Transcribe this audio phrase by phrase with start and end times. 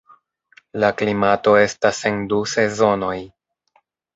[0.83, 3.17] La klimato estas en du sezonoj.